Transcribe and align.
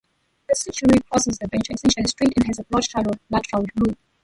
The 0.49 0.55
suture 0.55 0.87
crosses 1.11 1.37
the 1.37 1.47
venter 1.47 1.73
essentially 1.73 2.07
straight 2.07 2.33
and 2.35 2.47
has 2.47 2.57
a 2.57 2.63
broad, 2.63 2.83
shallow, 2.85 3.11
lateral 3.29 3.67
lobe. 3.75 3.95